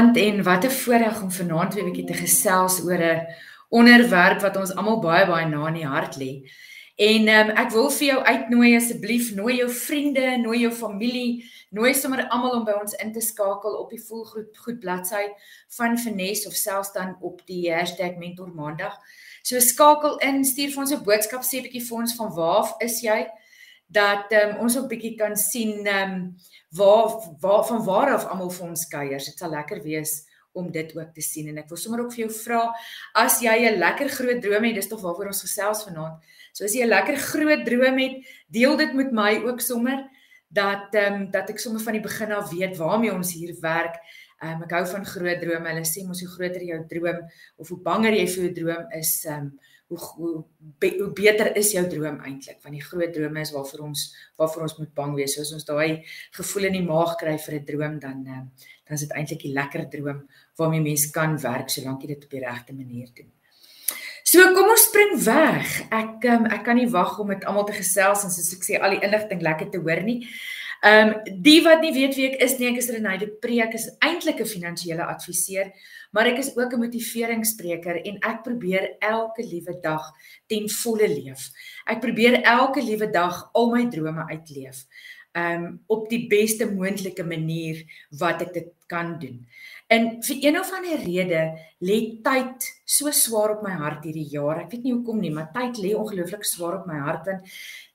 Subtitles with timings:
[0.00, 3.26] Goeienaand en wat 'n voorreg om vanaand weer 'n bietjie te gesels oor 'n
[3.68, 6.50] onderwerp wat ons almal baie baie na in die hart lê.
[6.96, 11.94] En um, ek wil vir jou uitnooi asseblief, nooi jou vriende, nooi jou familie, nooi
[11.94, 15.26] sommer almal om by ons in te skakel op die voelgroep goed bladsy
[15.68, 17.70] van Finesse of selfs dan op die
[18.18, 18.96] #mentor maandag.
[19.42, 23.00] So skakel in, stuur vir ons 'n boodskap sê bietjie vir ons van waar is
[23.02, 23.28] jy
[23.86, 26.36] dat um, ons ook bietjie kan sien um,
[26.76, 29.18] waar waar van waar af almal vir ons kuier.
[29.18, 30.20] Dit sal lekker wees
[30.52, 32.62] om dit ook te sien en ek wil sommer ook vir jou vra
[33.14, 36.22] as jy 'n lekker groot droom het, dis tog waarvoor ons gesels vanaand.
[36.52, 40.08] So as jy 'n lekker groot droom het, deel dit met my ook sommer
[40.48, 43.96] dat ehm um, dat ek sommer van die begin af weet waarmee ons hier werk.
[44.42, 45.68] Ehm um, ek hou van groot drome.
[45.68, 47.20] Hulle sê mos hoe groter jou droom
[47.56, 49.58] of hoe banger jy vir jou droom is, ehm um,
[49.90, 50.44] hoe hoe,
[50.78, 54.04] be, hoe beter is jou droom eintlik want die groot drome is waarvoor ons
[54.38, 56.06] waarvoor ons moet bang wees so as ons daai
[56.38, 58.44] gevoel in die maag kry vir 'n droom dan uh,
[58.86, 60.22] dan is dit eintlik 'n lekker droom
[60.56, 63.30] waarmee mens kan werk solank jy dit op die regte manier doen.
[64.30, 65.66] So kom ons spring weg.
[65.90, 68.78] Ek um, ek kan nie wag om met almal te gesels en soos ek sê
[68.78, 70.20] al die inligting lekker te hoor nie.
[70.80, 73.74] Ehm um, die wat nie weet wie ek is nie, ek is Renée de Preek,
[73.76, 75.68] is eintlik 'n finansiële adviseur,
[76.10, 80.00] maar ek is ook 'n motiveringsspreker en ek probeer elke liewe dag
[80.48, 81.50] ten volle leef.
[81.84, 84.86] Ek probeer elke liewe dag al my drome uitleef.
[85.32, 87.84] Ehm um, op die beste moontlike manier
[88.18, 89.46] wat ek dit kan doen.
[89.86, 91.42] En vir een of ander rede
[91.78, 94.64] lê tyd so swaar op my hart hierdie jaar.
[94.64, 97.42] Ek weet nie hoekom nie, maar tyd lê ongelooflik swaar op my hart want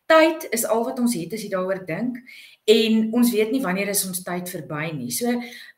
[0.06, 2.20] tyd is al wat ons het as jy daaroor dink
[2.66, 5.12] en ons weet nie wanneer is ons tyd verby nie.
[5.14, 5.32] So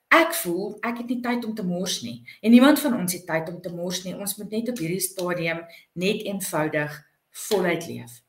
[0.08, 3.26] ek voel ek het nie tyd om te mors nie en niemand van ons het
[3.28, 4.16] tyd om te mors nie.
[4.16, 6.96] Ons moet net op hierdie stadium net eenvoudig
[7.48, 8.22] voluit leef.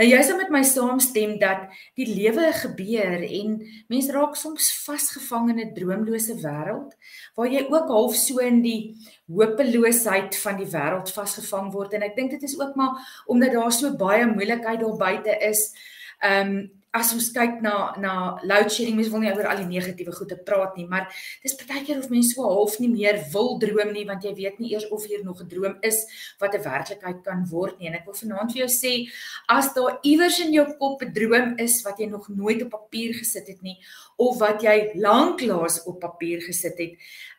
[0.00, 1.66] Nou jy sal met my saamstem dat
[2.00, 3.58] die lewe gebeur en
[3.92, 6.94] mense raak soms vasgevang in 'n droomlose wêreld
[7.36, 8.96] waar jy ook half so in die
[9.28, 13.72] hopeloosheid van die wêreld vasgevang word en ek dink dit is ook maar omdat daar
[13.72, 15.74] so baie moeilikheid daar buite is.
[16.20, 18.12] Ehm um, as ons kyk na na
[18.44, 21.06] load shedding, mens wil nie oor al die negatiewe goede praat nie, maar
[21.42, 24.74] dis partykeer of mense so half nie meer wil droom nie want jy weet nie
[24.74, 26.04] eers of hier nog 'n droom is
[26.40, 27.88] wat 'n werklikheid kan word nie.
[27.88, 29.08] En ek wil vanaand vir jou sê,
[29.48, 33.14] as daar iewers in jou kop 'n droom is wat jy nog nooit op papier
[33.14, 33.78] gesit het nie
[34.18, 36.92] of wat jy lanklaas op papier gesit het,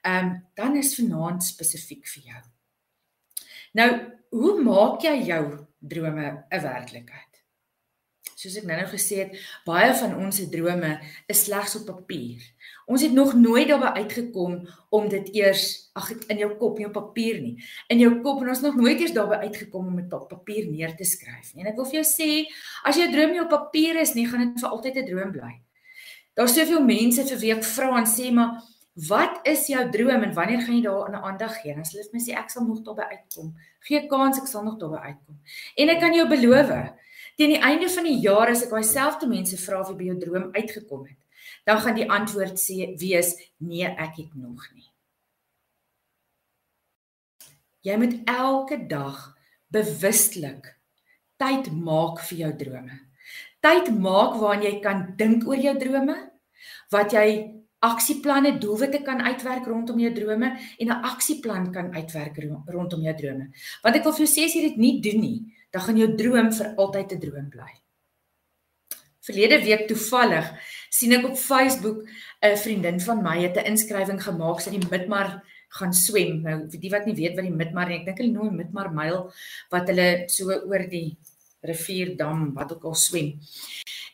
[0.03, 2.41] ehm um, dan is vanaand spesifiek vir jou.
[3.73, 3.89] Nou,
[4.29, 7.32] hoe maak jy jou drome 'n werklikheid?
[8.43, 9.37] Soos ek nou-nou gesê het,
[9.67, 10.91] baie van ons se drome
[11.31, 12.43] is slegs op papier.
[12.91, 14.57] Ons het nog nooit daarby uitgekom
[14.93, 15.65] om dit eers
[15.95, 17.55] ag in jou kop, in jou papier nie.
[17.93, 20.95] In jou kop en ons nog nooit eers daarby uitgekom om dit op papier neer
[20.99, 21.63] te skryf nie.
[21.63, 22.29] En ek wil vir jou sê,
[22.83, 25.53] as jou droom nie op papier is nie, gaan dit vir altyd 'n droom bly.
[26.35, 28.61] Daar's soveel mense vir wie ek vra en sê maar
[28.93, 31.73] Wat is jou droom en wanneer gaan jy daaraan aandag gee?
[31.81, 33.47] As hulle vir my sê ek sal nog daarby uitkom.
[33.87, 35.39] Gee kans ek sal nog daarby uitkom.
[35.81, 36.69] En ek kan jou beloof,
[37.38, 40.17] Teen die einde van die jaar as ek myselfte mense vra of jy by jou
[40.21, 41.19] droom uitgekom het,
[41.66, 44.89] dan gaan die antwoord sê wees nee, ek het nog nie.
[47.83, 49.33] Jy moet elke dag
[49.73, 50.69] bewustelik
[51.41, 52.99] tyd maak vir jou drome.
[53.63, 56.15] Tyd maak waarin jy kan dink oor jou drome,
[56.94, 57.27] wat jy
[57.83, 63.51] aksieplanne, doelwitte kan uitwerk rondom jou drome en 'n aksieplan kan uitwerk rondom jou drome.
[63.83, 66.09] Want ek wil vir jou sê as jy dit nie doen nie, dan gaan jou
[66.17, 67.72] droom vir altyd 'n droom bly.
[69.23, 70.47] Verlede week toevallig
[70.89, 72.06] sien ek op Facebook
[72.41, 76.42] 'n vriendin van my het 'n inskrywing gemaak sy die Midmar gaan swem.
[76.42, 78.92] Nou vir die wat nie weet wat die Midmar is, ek dink hulle noem Midmar
[78.94, 79.31] myl
[79.71, 81.18] wat hulle so oor die
[81.63, 83.39] rivier dam wat ook al swem.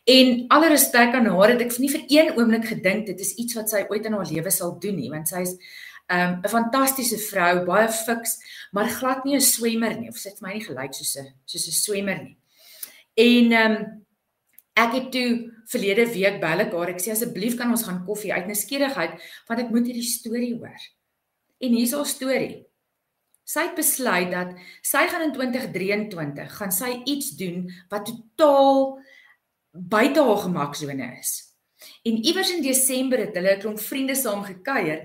[0.05, 3.57] En alle respek aan haar het ek nie vir een oomblik gedink dit is iets
[3.57, 5.57] wat sy ooit in haar lewe sal doen nie, want sy is
[6.09, 8.37] um, 'n fantastiese vrou, baie fiks,
[8.71, 11.67] maar glad nie 'n swemmer nie of het vir my nie gelyk soos 'n soos
[11.67, 12.37] 'n swemmer nie.
[13.13, 14.05] En ehm um,
[14.73, 18.33] ek het toe verlede week bel ek haar, ek sê asseblief kan ons gaan koffie
[18.33, 20.79] uit nuuskierigheid want ek moet hierdie storie hoor.
[21.59, 22.65] En hier's haar storie.
[23.43, 28.99] Sy het besluit dat sy gaan in 2023 gaan sy iets doen wat totaal
[29.73, 31.48] buite haar gemaksone is.
[32.07, 34.99] En iewers in Desember het hulle 'n klomp vriende saam gekuier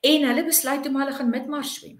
[0.00, 1.98] en hulle besluit om hulle gaan midmars swem.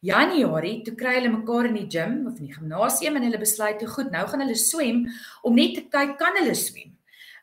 [0.00, 3.78] Januarie, toe kry hulle mekaar in die gym of in die gimnasium en hulle besluit
[3.78, 5.08] toe goed, nou gaan hulle swem
[5.42, 6.94] om net te kyk kan hulle swem.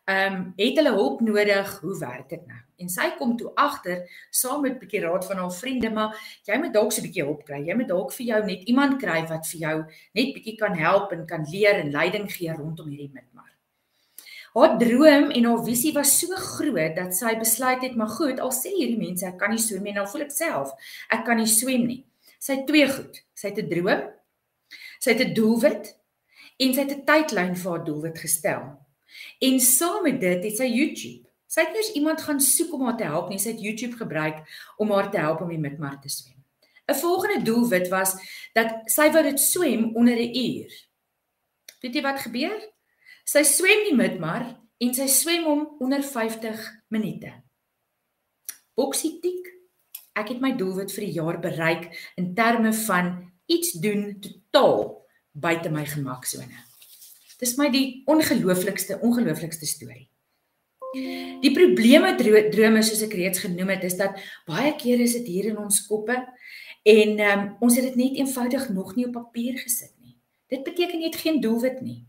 [0.08, 1.80] Ehm um, het hulle hulp nodig?
[1.82, 2.60] Hoe werk dit nou?
[2.78, 6.16] En sy kom toe agter saam met 'n bietjie raad van haar vriende, maar
[6.46, 7.60] jy moet dalk so 'n bietjie hulp kry.
[7.68, 9.78] Jy moet dalk vir jou net iemand kry wat vir jou
[10.14, 13.55] net bietjie kan help en kan leer en leiding gee rondom hierdie midmar.
[14.56, 18.54] Haar droom en haar visie was so groot dat sy besluit het, maar goed, al
[18.56, 20.72] sê hierdie mense ek kan nie swem nie, nou voel ek self
[21.12, 22.04] ek kan nie swem nie.
[22.40, 23.20] Sy het twee goed.
[23.36, 24.02] Sy het 'n droom.
[25.00, 25.96] Sy het 'n doelwit
[26.60, 28.64] en sy het 'n tydlyn vir haar doelwit gestel.
[29.42, 31.28] En saam met dit het sy YouTube.
[31.48, 34.44] Sy het eers iemand gaan soek om haar te help nie, sy het YouTube gebruik
[34.78, 36.44] om haar te help om die midmar te swem.
[36.88, 38.16] 'n Volgende doelwit was
[38.54, 40.72] dat sy wou dit swem onder 'n uur.
[41.82, 42.75] Weet jy wat gebeur?
[43.26, 44.44] Sy swem die midmar
[44.78, 46.62] en sy swem hom onder 50
[46.94, 47.32] minute.
[48.78, 49.50] Boksie tik.
[50.16, 51.90] Ek het my doelwit vir die jaar bereik
[52.22, 53.10] in terme van
[53.52, 54.86] iets doen totaal
[55.34, 56.62] buite my gemaksone.
[57.42, 60.06] Dis my die ongelooflikste ongelooflikste storie.
[61.42, 65.50] Die probleme drome soos ek reeds genoem het is dat baie kere is dit hier
[65.50, 66.16] in ons koppe
[66.86, 70.14] en um, ons het dit net eenvoudig nog nie op papier gesit nie.
[70.48, 72.04] Dit beteken jy het geen doelwit nie.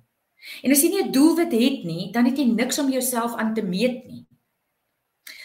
[0.63, 3.55] En as jy nie 'n doelwit het nie, dan het jy niks om jouself aan
[3.55, 4.27] te meet nie.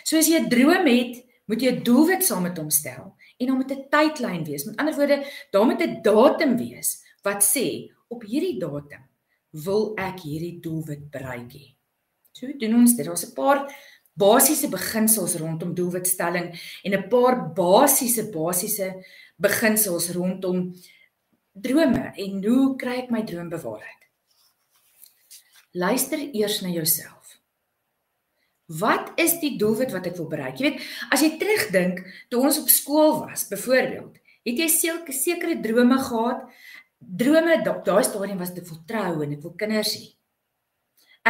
[0.04, 3.50] So as jy 'n droom het, moet jy 'n doelwit saam met hom stel en
[3.50, 4.66] hom met 'n tydlyn wees.
[4.66, 9.04] Met ander woorde, daar moet 'n datum wees wat sê op hierdie datum
[9.52, 11.76] wil ek hierdie doelwit bereik hê.
[12.32, 13.06] So doen ons dit.
[13.06, 13.68] Daar's 'n paar
[14.14, 16.48] basiese beginsels rondom doelwitstelling
[16.84, 19.06] en 'n paar basiese basiese
[19.38, 20.74] beginsels rondom
[21.54, 24.02] drome en hoe kry ek my droom bewaarheid?
[25.72, 27.38] Luister eers na jouself.
[28.66, 30.58] Wat is die doelwit wat ek wil bereik?
[30.60, 32.02] Jy weet, as jy terugdink
[32.32, 36.44] toe ons op skool was, byvoorbeeld, het jy sekere sekere drome gehad.
[37.00, 40.10] Drome, daai stadium was dit voltrou en ek wil kinders hê.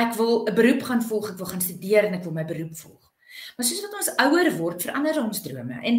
[0.02, 2.76] Ek wil 'n beroep gaan volg, ek wil gaan studeer en ek wil my beroep
[2.82, 3.12] volg.
[3.58, 5.78] Maar soos wat ons ouer word, verander ons drome.
[5.84, 5.96] En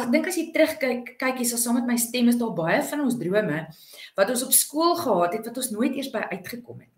[0.00, 2.82] ek dink as jy terugkyk, kyk jy sal saam met my stem is daar baie
[2.82, 3.68] van ons drome
[4.16, 6.93] wat ons op skool gehad het wat ons nooit eers by uitgekom het.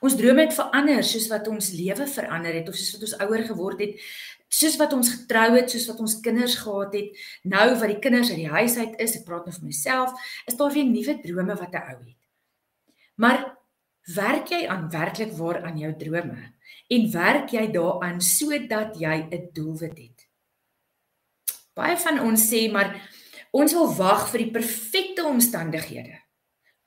[0.00, 3.44] Ons drome het verander soos wat ons lewe verander het of soos wat ons ouer
[3.48, 4.04] geword het,
[4.48, 7.18] soos wat ons getrou het, soos wat ons kinders gehad het.
[7.44, 10.56] Nou wat die kinders uit die huis uit is, ek praat nou vir myself, is
[10.56, 12.20] daar weer nuwe drome wat 'n ou het.
[13.16, 13.58] Maar
[14.14, 16.54] werk jy aan werklik waar aan jou drome
[16.88, 20.28] en werk jy daaraan sodat jy 'n doelwit het.
[21.74, 22.94] Baie van ons sê maar
[23.50, 26.18] ons wil wag vir die perfekte omstandighede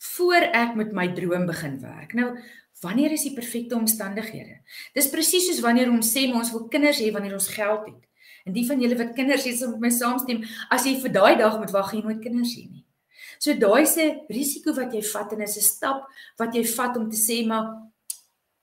[0.02, 2.14] voor ek met my droom begin werk.
[2.14, 2.38] Nou,
[2.82, 4.62] Wanneer is die perfekte omstandighede?
[4.96, 8.08] Dis presies soos wanneer ons sê ons wil kinders hê wanneer ons geld het.
[8.46, 10.42] En die van julle wat kinders het, sal met my saamstem,
[10.74, 12.86] as jy vir daai dag moet wag, jy nooit kinders hê nie.
[13.42, 16.08] So daai se risiko wat jy vat en is 'n stap
[16.38, 17.70] wat jy vat om te sê maar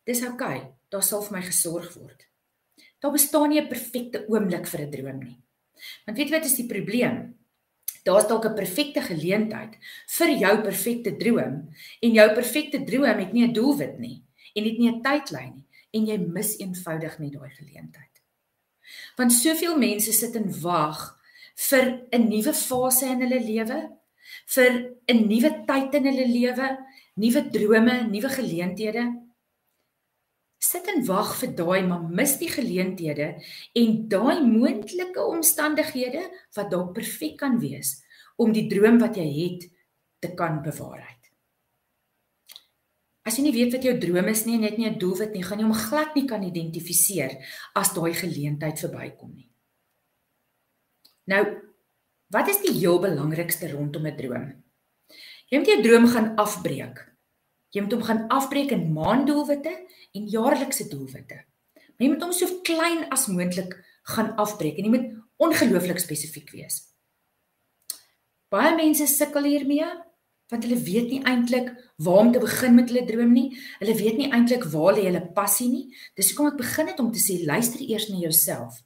[0.07, 2.27] dis oukei, okay, daar sal vir my gesorg word.
[3.01, 5.39] Daar bestaan nie 'n perfekte oomblik vir 'n droom nie.
[6.07, 7.38] Want weet jy wat is die probleem?
[8.09, 9.77] Daar's dalk 'n perfekte geleentheid
[10.17, 11.55] vir jou perfekte droom
[12.03, 14.23] en jou perfekte droom het nie 'n doelwit nie
[14.57, 18.15] en het nie 'n tydlyn nie en jy mis eenvoudig net daai geleentheid.
[19.17, 21.19] Want soveel mense sit en wag
[21.69, 23.79] vir 'n nuwe fase in hulle lewe,
[24.47, 24.71] vir
[25.09, 26.69] 'n nuwe tyd in hulle lewe,
[27.17, 29.28] nuwe drome, nuwe geleenthede.
[30.69, 33.29] Sit en wag vir daai maar mis die geleenthede
[33.81, 37.95] en daai moontlike omstandighede wat dalk perfek kan wees
[38.37, 39.69] om die droom wat jy het
[40.21, 41.15] te kan bewaarheid.
[43.25, 45.43] As jy nie weet wat jou droom is nie en net nie 'n doelwit nie,
[45.45, 47.37] gaan jy hom glad nie kan identifiseer
[47.75, 49.51] as daai geleentheid verbykom nie.
[51.27, 51.45] Nou,
[52.33, 54.65] wat is die heel belangrikste rondom 'n droom?
[55.51, 57.08] Jy moet jou droom gaan afbreek.
[57.75, 59.75] Jy moet hom gaan afbreek in maanddoelwitte
[60.17, 61.45] en jaarlikse doelwitte.
[61.75, 63.75] Maar jy moet hom so klein as moontlik
[64.15, 65.09] gaan afbreek en jy moet
[65.49, 66.81] ongelooflik spesifiek wees.
[68.49, 69.89] Baie mense sukkel hiermee
[70.49, 71.67] want hulle weet nie eintlik
[72.01, 73.49] waar om te begin met hulle droom nie.
[73.83, 75.83] Hulle weet nie eintlik waar lê hulle passie nie.
[76.17, 78.79] Dis hoekom ek begin het om te sê luister eers na jouself.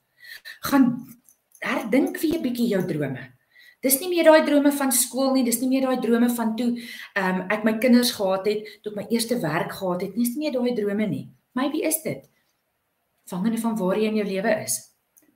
[0.66, 0.88] Gaan
[1.62, 3.30] herdink vir 'n bietjie jou drome.
[3.82, 6.70] Dis nie meer daai drome van skool nie, dis nie meer daai drome van toe
[6.78, 10.26] ehm um, ek my kinders gehad het, toe ek my eerste werk gehad het, nie
[10.28, 11.24] is nie meer daai drome nie.
[11.58, 12.28] Maybe is dit
[13.30, 14.78] vangende van waar jy in jou lewe is.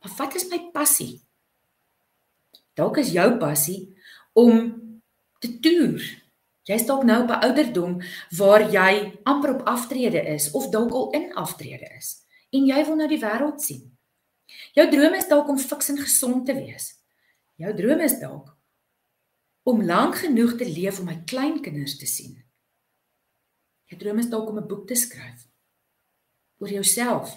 [0.03, 1.23] Maar wat is my passie?
[2.77, 3.81] Dalk is jou passie
[4.37, 4.71] om
[5.41, 6.03] te toer.
[6.67, 8.01] Jy's dalk nou op 'n ouderdom
[8.37, 12.97] waar jy amper op aftrede is of dalk al in aftrede is en jy wil
[12.97, 13.97] nou die wêreld sien.
[14.75, 16.96] Jou droom is dalk om fiks en gesond te wees.
[17.57, 18.53] Jou droom is dalk
[19.67, 22.37] om lank genoeg te leef om my kleinkinders te sien.
[23.91, 25.49] Jou droom is dalk om 'n boek te skryf
[26.59, 27.33] oor jouself.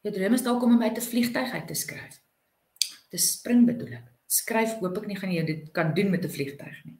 [0.00, 2.22] Jou droom is dalk om met 'n vliegtyg uit te skryf.
[3.10, 4.06] Te spring bedoel ek.
[4.26, 6.98] Skryf hoop ek nie gaan jy dit kan doen met 'n vliegtyg nie.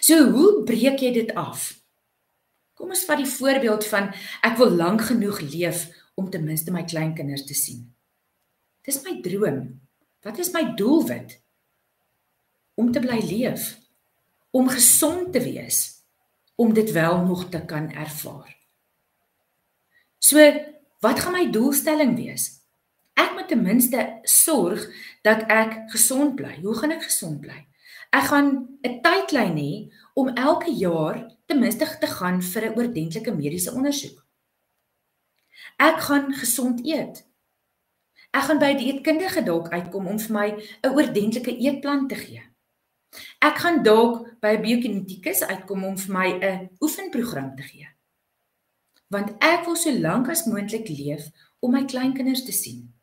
[0.00, 1.82] So hoe breek jy dit af?
[2.74, 6.84] Kom ons vat die voorbeeld van ek wil lank genoeg leef om ten minste my
[6.84, 7.94] kleinkinders te sien.
[8.82, 9.80] Dis my droom.
[10.22, 11.40] Wat is my doelwit?
[12.74, 13.78] Om te bly leef,
[14.50, 16.04] om gesond te wees,
[16.54, 18.56] om dit wel nog te kan ervaar.
[20.18, 20.38] So,
[21.02, 22.62] wat gaan my doelstelling wees?
[23.18, 24.86] Ek moet ten minste sorg
[25.26, 26.54] dat ek gesond bly.
[26.62, 27.58] Hoe gaan ek gesond bly?
[28.14, 29.72] Ek gaan 'n tydlyn hê
[30.14, 34.22] om elke jaar ten minste te gaan vir 'n oordentlike mediese ondersoek.
[35.78, 37.24] Ek gaan gesond eet.
[38.32, 40.48] Ek gaan by 'n dieetkundige dalk uitkom om vir my
[40.82, 42.42] 'n oordentlike eetplan te gee.
[43.44, 47.88] Ek gaan dalk by 'n biokinetikus uitkom om vir my 'n oefenprogram te gee.
[49.08, 51.28] Want ek wil so lank as moontlik leef
[51.60, 52.94] om my kleinkinders te sien.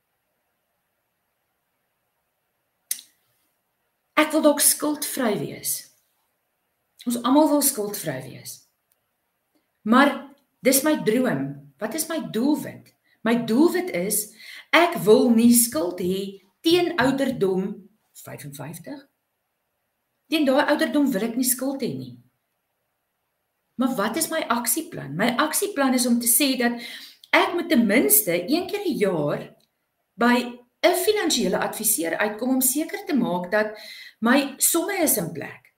[4.13, 5.93] Ek wil dalk skuldvry wees.
[7.05, 8.67] Ons almal wil skuldvry wees.
[9.81, 11.71] Maar dis my droom.
[11.77, 12.95] Wat is my doelwit?
[13.24, 14.36] My doelwit is
[14.76, 19.06] ek wil nie skuld hê teen ouderdom 55.
[20.30, 22.16] Teen daai ouderdom wil ek nie skuld hê nie.
[23.80, 25.16] Maar wat is my aksieplan?
[25.16, 26.82] My aksieplan is om te sê dat
[27.32, 29.42] ek moet ten minste een keer 'n jaar
[30.20, 30.36] by
[30.84, 33.78] 'n finansiële adviseur uitkom om seker te maak dat
[34.20, 35.74] my somme is in plek.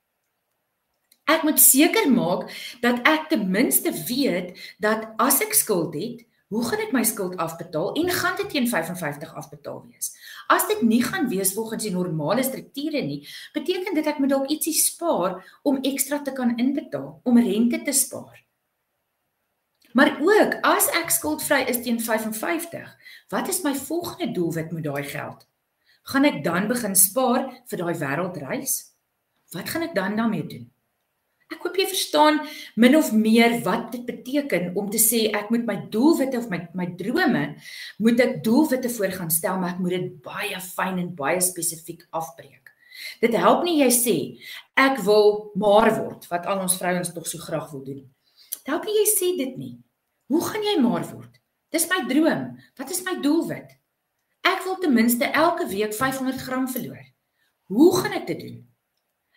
[1.26, 2.50] Ek moet seker maak
[2.82, 7.38] dat ek ten minste weet dat as ek skuld het, hoe gaan ek my skuld
[7.40, 10.12] afbetaal en gaan dit teen 55 afbetaal wees?
[10.52, 13.22] As dit nie gaan wees volgens die normale strukture nie,
[13.56, 17.96] beteken dit ek moet dalk ietsie spaar om ekstra te kan inbetaal, om rente te
[17.96, 18.42] spaar.
[19.96, 22.92] Maar ook as ek skuldvry is teen 55,
[23.32, 25.48] wat is my volgende doelwit met daai geld?
[26.12, 28.76] Gaan ek dan begin spaar vir daai wêreldreis?
[29.56, 30.68] Wat gaan ek dan daarmee doen?
[31.52, 32.40] Ek hoop jy verstaan
[32.80, 36.62] min of meer wat dit beteken om te sê ek moet my doelwitte of my
[36.78, 37.44] my drome
[38.00, 42.08] moet ek doelwitte voor gaan stel maar ek moet dit baie fyn en baie spesifiek
[42.16, 42.72] afbreek.
[43.22, 44.16] Dit help nie jy sê
[44.80, 48.02] ek wil maar word wat al ons vrouens tog so graag wil doen.
[48.56, 49.76] Dit help nie jy sê dit nie.
[50.32, 51.40] Hoe gaan jy maar word?
[51.72, 52.48] Dis my droom.
[52.80, 53.78] Wat is my doelwit?
[54.48, 57.04] Ek wil ten minste elke week 500 gram verloor.
[57.72, 58.60] Hoe gaan ek dit doen?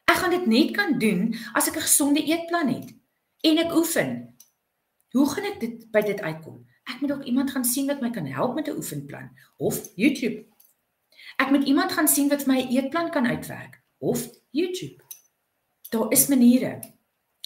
[0.05, 2.95] Ek gaan dit net kan doen as ek 'n gesonde eetplan het
[3.41, 4.37] en ek oefen.
[5.13, 6.67] Hoe gaan ek dit by dit uitkom?
[6.85, 10.45] Ek moet ook iemand gaan sien wat my kan help met 'n oefenplan of YouTube.
[11.37, 15.03] Ek moet iemand gaan sien wat vir my 'n eetplan kan uitwerk of YouTube.
[15.91, 16.81] Daar is maniere.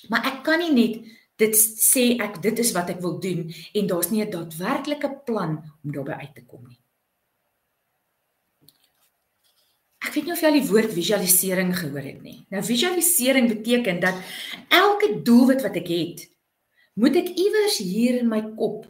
[0.08, 1.04] Maar ek kan nie net
[1.36, 1.54] dit
[1.92, 5.92] sê ek dit is wat ek wil doen en daar's nie 'n daadwerklike plan om
[5.92, 6.80] daarby uit te kom nie.
[10.08, 12.38] Ek weet nie of jy al die woord visualisering gehoor het nie.
[12.48, 14.16] Nou visualisering beteken dat
[14.72, 16.22] elke doelwit wat ek het,
[16.96, 18.86] moet ek iewers hier in my kop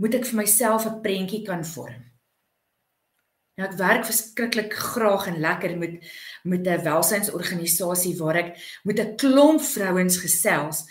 [0.00, 2.02] moet ek vir myself 'n prentjie kan vorm.
[3.56, 6.02] Nou ek werk verskriklik graag en lekker met
[6.42, 10.82] met 'n welsynsorganisasie waar ek met 'n klomp vrouens gesels.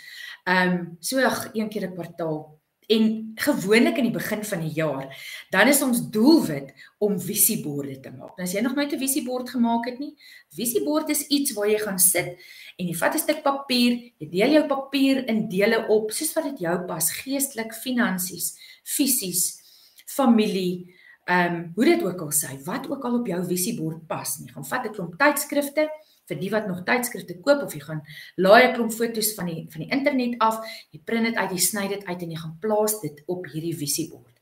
[0.46, 2.59] Ehm um, so een keer 'n kwartaal
[2.90, 5.06] En gewoonlik in die begin van die jaar,
[5.54, 8.34] dan is ons doelwit om visieborde te maak.
[8.34, 10.16] Nou as jy nog nooit 'n visiebord gemaak het nie,
[10.50, 12.34] visiebord is iets waar jy gaan sit
[12.78, 16.44] en jy vat 'n stuk papier, jy deel jou papier in dele op soos wat
[16.44, 19.60] dit jou pas, geestelik, finansies, fisies,
[20.06, 20.94] familie,
[21.26, 24.50] ehm um, hoe dit ook al sê, wat ook al op jou visiebord pas nie.
[24.52, 25.90] Gaan vat 'n klomp tydskrifte,
[26.30, 28.02] vir die wat nog tydskrifte koop of jy gaan
[28.36, 30.60] laai 'n klomp foto's van die van die internet af,
[30.92, 33.76] jy print dit uit, jy sny dit uit en jy gaan plaas dit op hierdie
[33.76, 34.34] visiebord.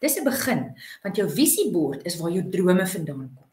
[0.00, 3.48] Dis 'n begin, want jou visiebord is waar jou drome vandaan kom.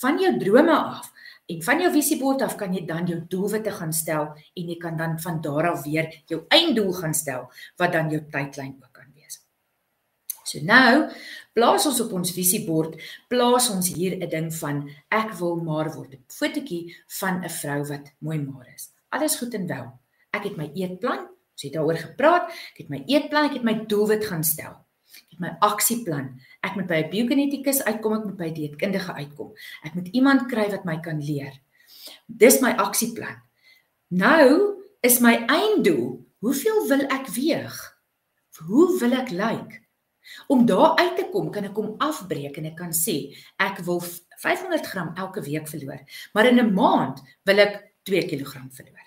[0.00, 1.12] Van jou drome af
[1.46, 4.96] en van jou visiebord af kan jy dan jou doelwitte gaan stel en jy kan
[4.96, 8.89] dan van daar af weer jou einddoel gaan stel wat dan jou tydlyn wees.
[10.50, 11.06] So nou,
[11.54, 12.96] plaas ons op ons visiebord,
[13.30, 16.14] plaas ons hier 'n ding van ek wil maar word.
[16.14, 18.90] 'n Fotootjie van 'n vrou wat mooi maar is.
[19.10, 19.86] Alles goed en wel.
[20.32, 22.50] Ek het my eetplan, ons het daaroor gepraat.
[22.72, 24.74] Ek het my eetplan, ek het my doelwit gaan stel.
[25.14, 26.40] Ek het my aksieplan.
[26.62, 29.52] Ek moet by 'n biokinetikus uitkom, ek moet by 'n dieetkundige uitkom.
[29.84, 31.52] Ek moet iemand kry wat my kan leer.
[32.26, 33.42] Dis my aksieplan.
[34.08, 37.98] Nou is my einddoel, hoeveel wil ek weeg?
[38.66, 39.70] Hoe wil ek lyk?
[39.70, 39.89] Like?
[40.48, 44.00] Om daar uit te kom, kan ek hom afbreek en ek kan sê ek wil
[44.40, 46.00] 500 gram elke week verloor,
[46.34, 49.06] maar in 'n maand wil ek 2 kg verloor.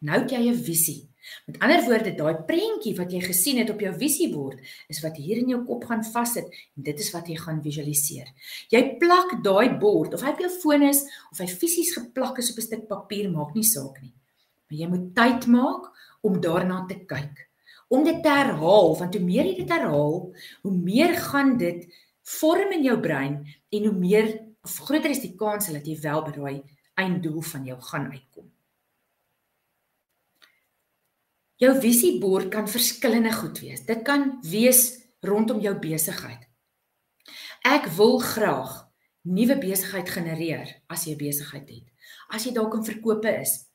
[0.00, 1.10] Nou het jy 'n visie.
[1.46, 5.36] Met ander woorde, daai prentjie wat jy gesien het op jou visiebord, is wat hier
[5.36, 8.26] in jou kop gaan vassit en dit is wat jy gaan visualiseer.
[8.70, 12.50] Jy plak daai bord of hy op jou foon is of hy fisies geplak is
[12.50, 14.14] op 'n stuk papier, maak nie saak nie.
[14.68, 15.92] Maar jy moet tyd maak
[16.22, 17.49] om daarna te kyk
[17.90, 20.30] om dit te herhaal want hoe meer jy dit herhaal,
[20.62, 21.86] hoe meer gaan dit
[22.38, 23.40] vorm in jou brein
[23.74, 24.30] en hoe meer
[24.62, 26.56] of groter is die kans dat jy wel by daai
[27.00, 28.46] einddoel van jou gaan uitkom.
[31.60, 33.82] Jou visiebord kan verskillende goed wees.
[33.84, 36.46] Dit kan wees rondom jou besigheid.
[37.68, 38.78] Ek wil graag
[39.28, 41.86] nuwe besigheid genereer as jy 'n besigheid het.
[42.30, 43.68] As jy dalk in verkope is.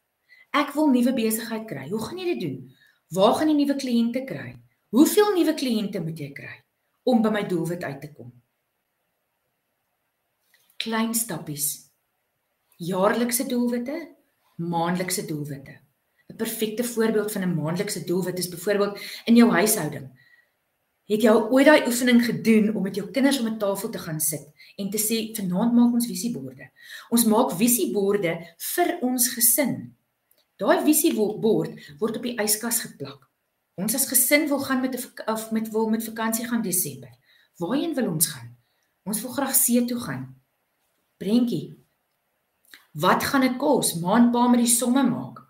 [0.52, 1.90] Ek wil nuwe besigheid kry.
[1.90, 2.75] Hoe gaan jy dit doen?
[3.14, 4.56] Waar gaan jy nuwe kliënte kry?
[4.96, 6.54] Hoeveel nuwe kliënte moet jy kry
[7.06, 8.32] om by my doelwit uit te kom?
[10.82, 11.92] Klein stappies.
[12.82, 13.96] Jaarlikse doelwitte,
[14.58, 15.78] maandelikse doelwitte.
[16.30, 20.10] 'n Perfekte voorbeeld van 'n maandelikse doelwit is byvoorbeeld in jou huishouding.
[21.06, 24.20] Het jy ooit daai oefening gedoen om met jou kinders om 'n tafel te gaan
[24.20, 24.46] sit
[24.76, 26.70] en te sê vanaand maak ons visieborde.
[27.10, 29.96] Ons maak visieborde vir ons gesin.
[30.56, 31.42] Daai visiebord
[32.00, 33.26] word op die yskas geplak.
[33.76, 37.12] Ons as gesin wil gaan met 'n of met wil met vakansie gaan Desember.
[37.58, 38.56] Waarheen wil ons gaan?
[39.04, 40.42] Ons wil graag see toe gaan.
[41.18, 41.76] Brentjie.
[42.92, 44.00] Wat gaan dit kos?
[44.00, 45.44] Maandpa met die somme maak.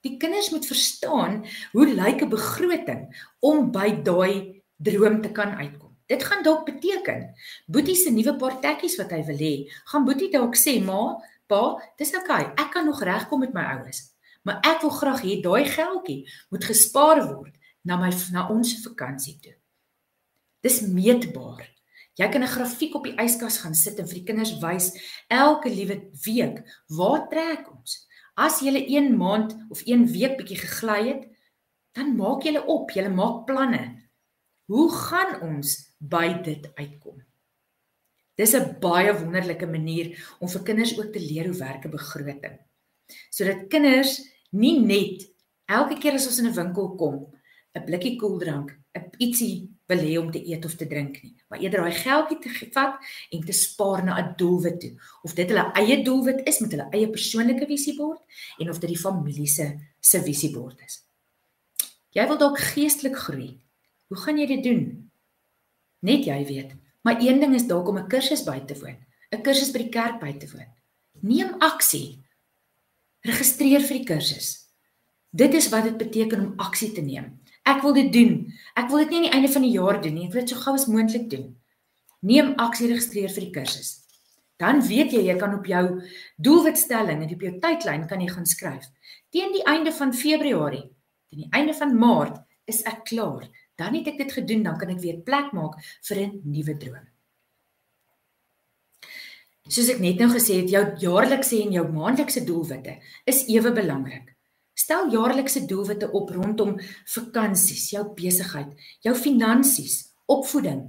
[0.00, 5.96] Die kinders moet verstaan hoe lyk 'n begroting om by daai droom te kan uitkom.
[6.06, 7.34] Dit gaan dalk beteken
[7.66, 9.54] Boetie se nuwe paar tekkies wat hy wil hê,
[9.84, 13.62] gaan Boetie dalk sê, "Ma, pa, dis oukei, okay, ek kan nog regkom met my
[13.62, 14.10] oues,
[14.44, 17.54] maar ek wil graag hê daai geldjie moet gespaar word
[17.84, 19.56] na my na ons vakansie toe."
[20.62, 21.64] Dis meetbaar.
[22.20, 24.92] Jy kan 'n grafiek op die yskas gaan sit en vir die kinders wys
[25.28, 28.06] elke liewe week waar trek ons.
[28.36, 31.22] As jy 'n maand of 'n week bietjie gegly het,
[31.92, 34.02] dan maak jy op, jy maak planne.
[34.70, 37.22] Hoe gaan ons by dit uitkom?
[38.36, 42.58] Dis 'n baie wonderlike manier om vir kinders ook te leer hoe werk 'n begroting.
[43.30, 44.18] Sodat kinders
[44.50, 45.26] nie net
[45.70, 47.26] elke keer as ons in 'n winkel kom,
[47.74, 51.60] 'n blikkie koeldrank, 'n ietsie wil hê om te eet of te drink nie, maar
[51.60, 52.98] eerder daai geldjie te vat
[53.32, 54.92] en te spaar na 'n doelwit toe.
[55.22, 58.20] Of dit hulle eie doelwit is met hulle eie persoonlike visiebord
[58.58, 61.04] en of dit die familie se se visiebord is.
[62.12, 63.60] Jy wil dalk geestelik groei
[64.10, 64.86] Hoe gaan jy dit doen?
[66.02, 66.72] Net jy weet.
[67.06, 68.98] Maar een ding is dalk om 'n kursus by te woon,
[69.30, 70.66] 'n kursus by die kerk by te woon.
[71.20, 72.18] Neem aksie.
[73.26, 74.48] Registreer vir die kursus.
[75.30, 77.38] Dit is wat dit beteken om aksie te neem.
[77.68, 78.34] Ek wil dit doen.
[78.74, 80.26] Ek wil dit nie aan die einde van die jaar doen nie.
[80.26, 81.50] Ek wil dit so gou as moontlik doen.
[82.26, 83.96] Neem aksie registreer vir die kursus.
[84.60, 85.84] Dan weet jy jy kan op jou
[86.36, 88.88] doelwitstelling en op jou tydlyn kan jy gaan skryf.
[89.32, 90.84] Teen die einde van Februarie,
[91.30, 93.46] teen die einde van Maart is ek klaar
[93.80, 97.06] dan het ek dit gedoen, dan kan ek weer plek maak vir 'n nuwe droom.
[99.70, 102.96] Soos ek net nou gesê het, jou jaarlikse en jou maandelikse doelwitte
[103.30, 104.32] is ewe belangrik.
[104.74, 106.72] Stel jaarlikse doelwitte op rondom
[107.12, 108.72] vakansies, jou besigheid,
[109.06, 110.88] jou finansies, opvoeding.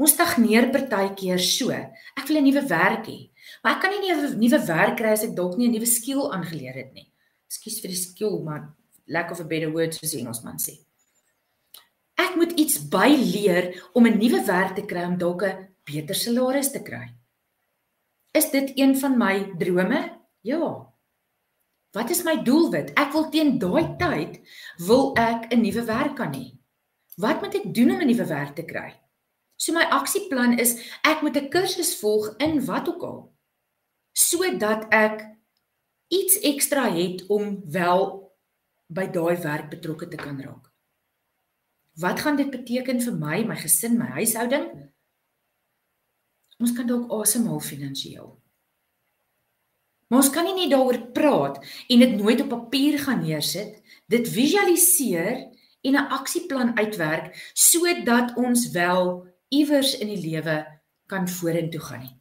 [0.00, 1.70] Ons stagneer partykeer so.
[2.16, 3.30] Ek wil 'n nuwe werk hê,
[3.62, 6.32] maar ek kan nie 'n nuwe werk kry as ek dalk nie 'n nuwe skill
[6.32, 7.08] aangeleer het nie.
[7.46, 8.72] Ekskuus vir die skill, maar
[9.06, 10.78] lack of a better word soos die Engelsman sê.
[12.16, 16.72] Ek moet iets byleer om 'n nuwe werk te kry om dalk 'n beter salaris
[16.72, 17.12] te kry.
[18.34, 20.00] Is dit een van my drome?
[20.40, 20.92] Ja.
[21.94, 22.90] Wat is my doelwit?
[22.98, 24.40] Ek wil teen daai tyd
[24.82, 26.58] wil ek 'n nuwe werk kan hê.
[27.16, 28.90] Wat moet ek doen om 'n nuwe werk te kry?
[29.56, 33.34] So my aksieplan is ek moet 'n kursus volg in wat ook al
[34.12, 35.26] sodat ek
[36.08, 38.34] iets ekstra het om wel
[38.86, 40.70] by daai werk betrokke te kan raak.
[41.94, 44.93] Wat gaan dit beteken vir my, my gesin, my huishouding?
[46.64, 48.30] Ons kan dalk asemhaal finansiëel.
[50.08, 51.58] Maar ons kan nie net daaroor praat
[51.92, 55.42] en dit nooit op papier gaan neersit, dit visualiseer
[55.84, 60.56] en 'n aksieplan uitwerk sodat ons wel iewers in die lewe
[61.06, 62.16] kan vorentoe gaan nie.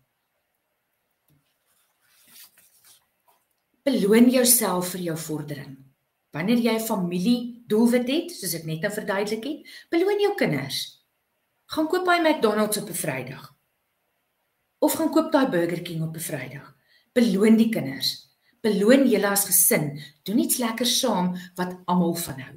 [3.84, 5.78] Beloon jouself vir jou vordering.
[6.32, 11.06] Wanneer jy 'n familie doelwit het, soos ek net nou verduidelik het, beloon jou kinders.
[11.66, 13.53] Gaan koop by McDonald's op 'n Vrydag.
[14.84, 16.68] Of gaan koop daai Burger King op 'n Vrydag.
[17.14, 18.10] Beloon die kinders.
[18.62, 20.00] Beloon julle as gesin.
[20.24, 22.56] Doen iets lekker saam wat almal van hou.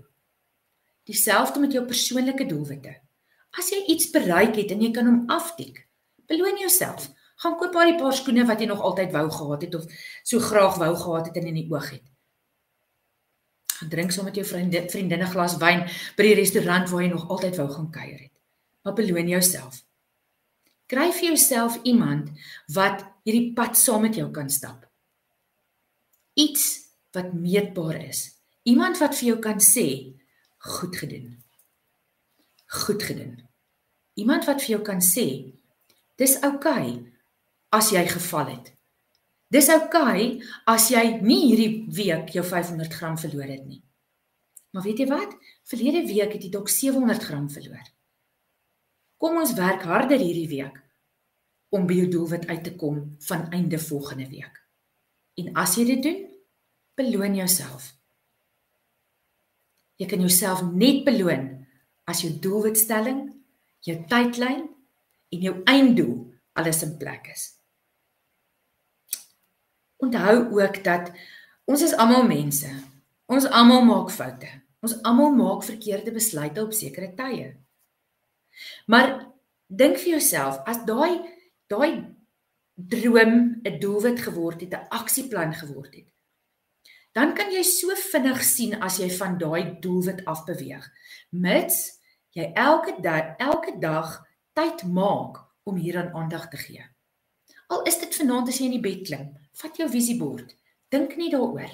[1.05, 3.01] Dieselfde met jou persoonlike doelwitte.
[3.51, 5.89] As jy iets bereik het en jy kan hom aftik,
[6.27, 7.13] beloon jouself.
[7.37, 9.85] Gaan koop maar die paar skoene wat jy nog altyd wou gehad het of
[10.23, 12.03] so graag wou gehad het en in die oog het
[13.77, 15.85] gaan drink saam met jou vriende vriendinne glas wyn
[16.17, 18.33] by die restaurant waar jy nog altyd wou gaan kuier het.
[18.83, 19.86] Maar beloon jouself.
[20.87, 22.31] Kry vir jouself iemand
[22.75, 24.85] wat hierdie pad saam met jou kan stap.
[26.39, 26.67] Iets
[27.17, 28.37] wat meetbaar is.
[28.63, 30.15] Iemand wat vir jou kan sê,
[30.59, 31.35] goed gedoen.
[32.85, 33.35] Goed gedoen.
[34.15, 35.27] Iemand wat vir jou kan sê,
[36.21, 37.13] dis oukei okay
[37.75, 38.71] as jy geval het.
[39.51, 43.83] Dis oukei okay as jy nie hierdie week jou 500 gram verloor het nie.
[44.71, 45.35] Maar weet jy wat?
[45.67, 47.87] Verlede week het jy dalk 700 gram verloor.
[49.17, 50.77] Kom ons werk harder hierdie week
[51.75, 54.63] om by jou doelwit uit te kom van einde volgende week.
[55.41, 56.23] En as jy dit doen,
[56.97, 57.93] beloon jouself.
[59.97, 61.49] Jy kan jouself net beloon
[62.09, 63.27] as jou doelwitstelling,
[63.85, 64.67] jou tydlyn
[65.33, 66.17] en jou einddoel
[66.57, 67.49] alles in plek is.
[69.97, 71.11] Onthou ook dat
[71.65, 72.69] ons is almal mense.
[73.27, 74.49] Ons almal maak foute.
[74.85, 77.55] Ons almal maak verkeerde besluite op sekere tye.
[78.87, 79.33] Maar
[79.67, 81.23] dink vir jouself, as daai
[81.67, 82.05] daai
[82.77, 86.09] droom 'n doelwit geword het, 'n aksieplan geword het,
[87.13, 90.85] dan kan jy so vinnig sien as jy van daai doelwit af beweeg.
[91.31, 96.85] Mits jy elke dag elke dag tyd maak om hieraan aandag te gee.
[97.67, 100.55] Al is dit vanaand as jy in die bed klim, vat jou visiebord.
[100.89, 101.73] Dink net daaroor.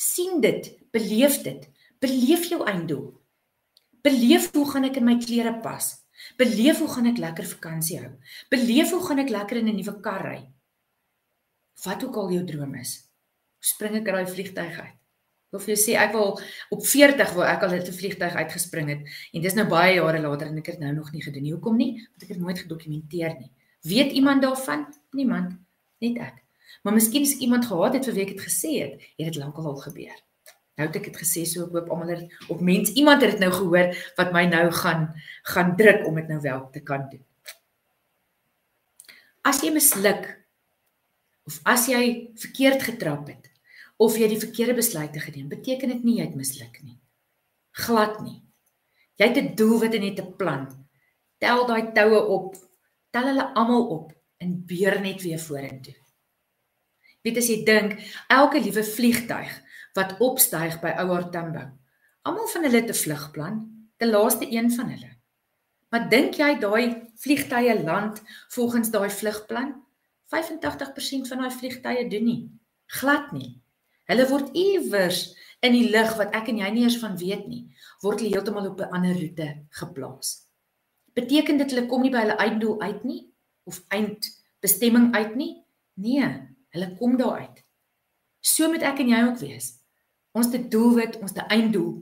[0.00, 1.68] sien dit, beleef dit.
[2.00, 3.12] Beleef jou einddoel.
[4.02, 5.99] Beleef hoe gaan ek in my klere pas?
[6.36, 8.12] Beleef hoe gaan ek lekker vakansie hou?
[8.50, 10.40] Beleef hoe gaan ek lekker in 'n nuwe kar ry?
[11.84, 13.10] Wat ook al jou droom is
[13.60, 14.96] spring ek uit daai vliegtyg uit.
[15.50, 16.36] Ek wil vir jou sê ek wil
[16.74, 19.02] op 40 wou ek al uit 'n vliegtyg uitgespring het
[19.34, 21.52] en dis nou baie jare later en ek het nou nog nie gedoen nie.
[21.52, 21.92] Hoekom nie?
[22.10, 23.50] Want ek het nooit gedokumenteer nie.
[23.82, 24.86] Weet iemand daarvan?
[25.12, 25.58] Niemand,
[25.98, 26.42] net ek.
[26.82, 29.66] Maar miskien is iemand gehad het vir wie ek dit gesê het, het dit lankal
[29.66, 30.16] al gebeur.
[30.80, 33.42] Nou het ek dit gesê so ek hoop almal het op mens iemand het dit
[33.42, 35.10] nou gehoor wat my nou gaan
[35.52, 37.20] gaan druk om dit nou wel te kan doen.
[39.44, 40.24] As jy misluk
[41.44, 43.50] of as jy verkeerd getrap het,
[44.00, 46.96] of jy die verkeerde besluite geneem, beteken dit nie jy het misluk nie.
[47.76, 48.40] Glad nie.
[49.20, 50.64] Jy het 'n doelwit en het 'n plan.
[51.38, 52.56] Tel daai toue op.
[53.10, 55.96] Tel hulle almal op en beer net weer vorentoe.
[57.22, 59.50] Weet as jy dink, elke liewe vliegtyg
[59.94, 61.64] wat opstyg by Ouar Tambo,
[62.22, 63.56] almal van hulle het 'n vlugplan,
[63.96, 65.12] die laaste een van hulle.
[65.90, 69.74] Maar dink jy daai vliegtye land volgens daai vlugplan?
[70.30, 72.50] 85% van daai vliegtye doen nie.
[72.86, 73.60] Glad nie.
[74.06, 77.64] Hulle word iewers in die lig wat ek en jy nie eens van weet nie,
[78.02, 80.46] word hulle heeltemal op 'n ander roete geplaas.
[81.14, 83.32] Beteken dit hulle kom nie by hulle einddoel uit nie
[83.64, 85.64] of eindbestemming uit nie?
[85.94, 87.64] Nee, hulle kom daar uit.
[88.40, 89.79] So moet ek en jy ook wees.
[90.36, 91.94] Ons te doelwit, ons te einddoel,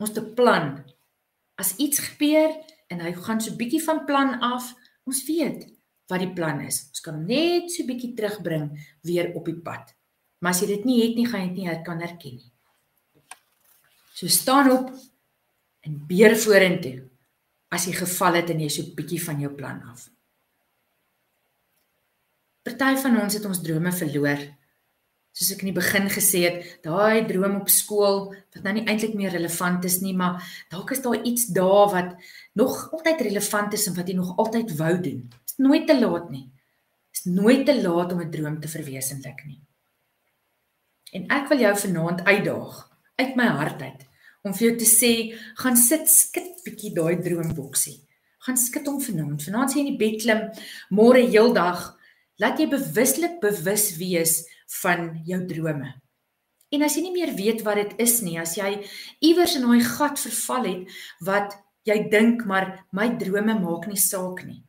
[0.00, 0.78] ons te plan.
[1.60, 2.54] As iets gebeur
[2.92, 4.72] en hy gaan so bietjie van plan af,
[5.08, 5.66] ons weet
[6.10, 6.86] wat die plan is.
[6.92, 8.70] Ons kan hom net so bietjie terugbring
[9.06, 9.92] weer op die pad.
[10.40, 12.50] Maar as jy dit nie het nie, gaan jy dit nie kan herken nie.
[14.14, 14.90] So staan op
[15.84, 16.98] en beer vorentoe
[17.74, 20.06] as jy geval het en jy so bietjie van jou plan af.
[22.64, 24.44] Party van ons het ons drome verloor.
[25.34, 29.16] Soos ek in die begin gesê het, daai droom op skool wat nou nie eintlik
[29.18, 30.38] meer relevant is nie, maar
[30.70, 32.12] dalk is daar iets daar wat
[32.54, 35.24] nog altyd relevant is en wat jy nog altyd wou doen.
[35.26, 36.44] Dit is nooit te laat nie.
[37.10, 39.60] Dit is nooit te laat om 'n droom te verwesenlik nie.
[41.12, 44.06] En ek wil jou vanaand uitdaag uit my hart uit
[44.44, 45.12] om vir jou te sê,
[45.56, 48.06] gaan sit skit bietjie daai droomboksie.
[48.38, 49.42] Gaan skit hom vanaand.
[49.42, 50.50] Vanaand sê jy in die bed klim,
[50.90, 51.96] môre heeldag,
[52.38, 54.44] laat jy bewuslik bewus wees
[54.82, 55.92] van jou drome.
[56.74, 58.70] En as jy nie meer weet wat dit is nie, as jy
[59.22, 61.54] iewers in daai gat verval het wat
[61.86, 64.62] jy dink maar my drome maak nie saak nie.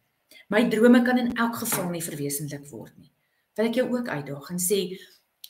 [0.52, 3.10] My drome kan in elk geval nie verwesenlik word nie.
[3.58, 4.82] Wil ek jou ook uitdaag en sê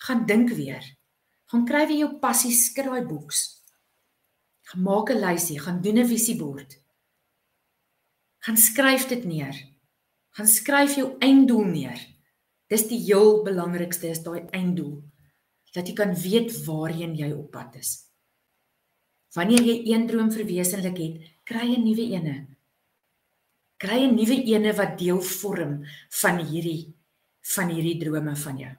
[0.05, 0.83] gaan dink weer.
[1.51, 3.41] Gaan kry weer jou passie, skryf daai boeks.
[4.69, 6.77] Gaan maak 'n lysie, gaan doen 'n visiebord.
[8.45, 9.55] Gaan skryf dit neer.
[10.37, 11.99] Gaan skryf jou einddoel neer.
[12.69, 15.04] Dis die heel belangrikste is daai einddoel
[15.75, 18.08] dat jy kan weet waarheen jy op pad is.
[19.36, 22.36] Wanneer jy een droom verwesenlik het, kry jy 'n nuwe ene.
[23.78, 25.84] Kry 'n nuwe ene wat deel vorm
[26.21, 26.95] van hierdie
[27.56, 28.75] van hierdie drome van jou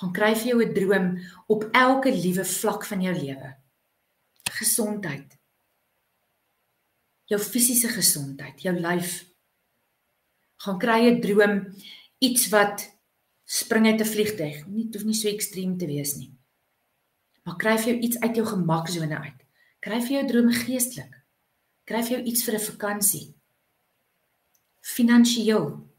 [0.00, 1.06] gaan kry vir jou 'n droom
[1.46, 3.56] op elke liewe vlak van jou lewe.
[4.50, 5.38] Gesondheid.
[7.24, 9.24] Jou fisiese gesondheid, jou lyf.
[10.56, 11.76] Gaan kry 'n droom
[12.20, 12.84] iets wat
[13.44, 14.66] spring uit 'n vliegtyg.
[14.66, 16.32] Nie hoef nie so ekstrem te wees nie.
[17.42, 19.40] Maar kry vir jou iets uit jou gemaksone uit.
[19.80, 21.14] Kry vir jou drome geestelik.
[21.84, 23.34] Kry vir jou iets vir 'n vakansie.
[24.80, 25.90] Finansiëel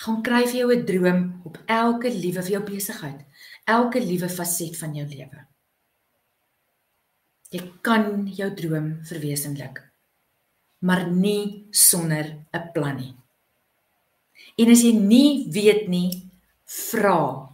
[0.00, 3.20] gaan kry vir jou 'n droom op elke liewe vir jou besigheid,
[3.64, 5.46] elke liewe faset van jou lewe.
[7.50, 9.82] Jy kan jou droom verwesenlik,
[10.78, 13.19] maar nie sonder 'n plan nie.
[14.56, 16.30] En as jy nie weet nie,
[16.64, 17.48] vra.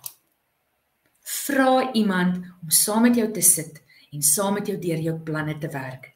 [1.26, 3.82] Vra iemand om saam met jou te sit
[4.12, 6.12] en saam met jou deur jou planne te werk.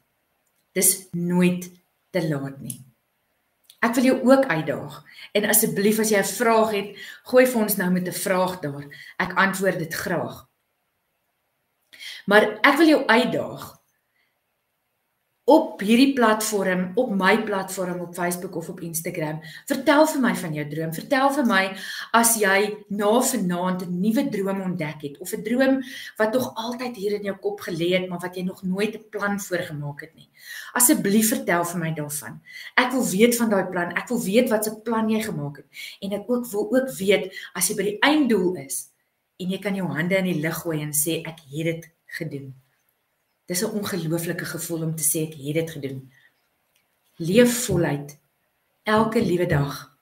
[0.73, 1.67] Dis nooit
[2.11, 2.79] te laat nie.
[3.81, 5.01] Ek wil jou ook uitdaag.
[5.33, 6.89] En asseblief as jy 'n vraag het,
[7.25, 8.85] gooi vir ons nou met 'n vraag daar.
[9.17, 10.47] Ek antwoord dit graag.
[12.25, 13.80] Maar ek wil jou uitdaag
[15.51, 19.41] op hierdie platform, op my platform op Facebook of op Instagram.
[19.67, 20.93] Vertel vir my van jou droom.
[20.95, 21.61] Vertel vir my
[22.15, 25.81] as jy na vanaand 'n nuwe droom ontdek het of 'n droom
[26.17, 29.09] wat nog altyd hier in jou kop gelê het, maar wat jy nog nooit 'n
[29.09, 30.29] plan vir gemaak het nie.
[30.73, 32.41] Asseblief vertel vir my daarvan.
[32.75, 33.91] Ek wil weet van daai plan.
[33.91, 35.67] Ek wil weet wat se plan jy gemaak het
[35.99, 38.87] en ek ook wil ook weet as jy by die einddoel is
[39.37, 42.53] en jy kan jou hande in die lug gooi en sê ek het dit gedoen.
[43.51, 46.11] Dis 'n ongelooflike gevoel om te sê ek het dit gedoen.
[47.15, 48.19] Leef voluit
[48.83, 49.97] elke liewe dag.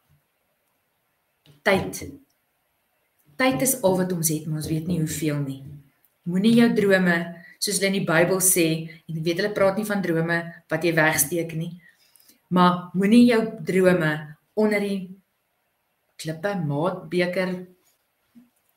[1.62, 2.12] Tyd.
[3.36, 5.64] Tyd is al wat ons het, maar ons weet nie hoeveel nie.
[6.24, 7.16] Moenie jou drome,
[7.58, 8.68] soos hulle in die Bybel sê,
[9.08, 10.38] en ek weet hulle praat nie van drome
[10.70, 11.82] wat jy wegsteek nie,
[12.50, 14.12] maar moenie jou drome
[14.54, 15.00] onder die
[16.16, 17.66] klippe, maatbeker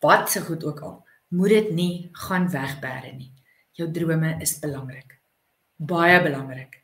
[0.00, 0.96] wat se goed ook al,
[1.28, 3.32] moet dit nie gaan wegbêre nie.
[3.78, 5.18] Jou drome is belangrik.
[5.76, 6.80] Baie belangrik.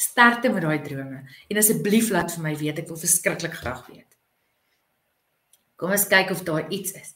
[0.00, 4.16] Sterkte met daai drome en asseblief laat vir my weet, ek wil verskriklik graag weet.
[5.76, 7.12] Kom ons kyk of daar iets is.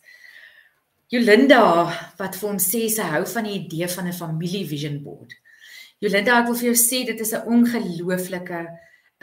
[1.13, 1.63] Jolinda
[2.19, 5.33] wat vir ons sê sy hou van die idee van 'n familie vision board.
[6.01, 8.61] Jolinda, ek wil vir jou sê dit is 'n ongelooflike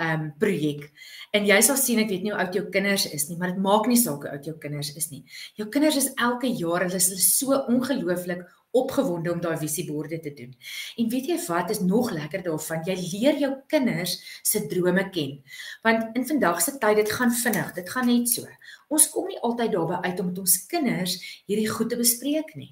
[0.01, 0.89] ehm um, projek.
[1.31, 3.61] En jy sal sien ek weet nie hoe oud jou kinders is nie, maar dit
[3.61, 5.23] maak nie saak hoe oud jou kinders is nie.
[5.55, 10.51] Jou kinders is elke jaar hulle is so ongelooflik opgewonde om daai visieborde te doen.
[10.97, 12.83] En weet jy wat is nog lekker daarvan?
[12.87, 15.39] Jy leer jou kinders se drome ken.
[15.83, 18.47] Want in vandag se tyd dit gaan vinnig, dit gaan net so.
[18.89, 22.71] Ons kom nie altyd daarby uit om met ons kinders hierdie goed te bespreek nie.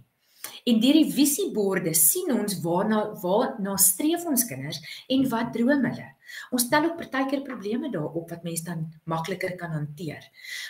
[0.66, 4.80] En deur die visieborde sien ons waarna waarna streef ons kinders
[5.12, 6.08] en wat droom hulle.
[6.52, 10.26] Ons stel ook partykeer probleme daarop wat mense dan makliker kan hanteer.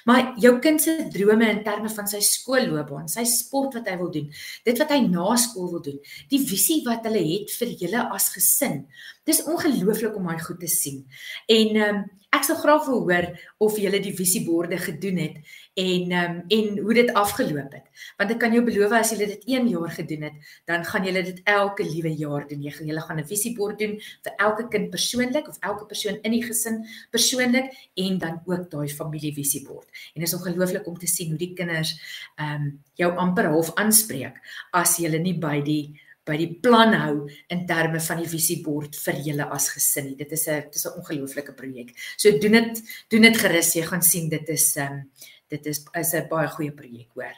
[0.05, 4.11] Maar jou kind se drome in terme van sy skoolloopbaan, sy sport wat hy wil
[4.13, 4.29] doen,
[4.65, 5.99] dit wat hy na skool wil doen,
[6.31, 8.83] die visie wat hulle het vir julle as gesin.
[9.27, 11.03] Dis ongelooflik om daai goed te sien.
[11.47, 13.25] En ehm um, ek sou graag wil hoor
[13.65, 15.39] of julle die visieborde gedoen het
[15.79, 17.85] en um, en hoe dit afgeloop het.
[18.17, 21.23] Want ek kan jou beloof as julle dit 1 jaar gedoen het, dan gaan julle
[21.23, 22.65] dit elke liewe jaar doen.
[22.65, 26.31] Jy gaan julle gaan 'n visiebord doen vir elke kind persoonlik of elke persoon in
[26.31, 29.87] die gesin persoonlik en dan ook daai familie visiebord.
[30.15, 31.95] En is ongelooflik om te sien hoe die kinders
[32.35, 34.35] ehm um, jou amper half aanspreek
[34.73, 39.21] as jy nie by die by die plan hou in terme van die visiebord vir
[39.25, 40.15] julle as gesin.
[40.17, 41.89] Dit is 'n dit is 'n ongelooflike projek.
[42.17, 43.73] So doen dit doen dit gerus.
[43.73, 45.09] Jy gaan sien dit is ehm um,
[45.49, 47.37] dit is is 'n baie goeie projek, hoor.